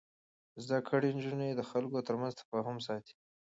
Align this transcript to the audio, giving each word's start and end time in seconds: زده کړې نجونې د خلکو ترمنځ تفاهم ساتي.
زده 0.63 0.79
کړې 0.87 1.09
نجونې 1.17 1.49
د 1.55 1.61
خلکو 1.71 2.05
ترمنځ 2.07 2.33
تفاهم 2.39 2.77
ساتي. 2.87 3.15